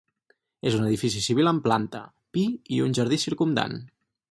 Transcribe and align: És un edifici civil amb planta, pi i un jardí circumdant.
És 0.69 0.77
un 0.77 0.87
edifici 0.87 1.21
civil 1.25 1.51
amb 1.51 1.63
planta, 1.67 2.01
pi 2.37 2.47
i 2.79 2.83
un 2.89 2.99
jardí 3.01 3.23
circumdant. 3.27 3.81